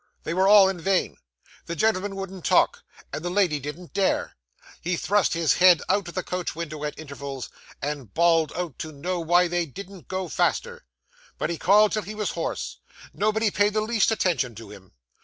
[0.23, 1.17] They were all in vain;
[1.67, 2.81] the gentlemen wouldn't talk,
[3.13, 4.35] and the lady didn't dare.
[4.81, 7.51] He thrust his head out of the coach window at intervals,
[7.83, 10.85] and bawled out to know why they didn't go faster.
[11.37, 12.77] But he called till he was hoarse;
[13.13, 14.93] nobody paid the least attention to him.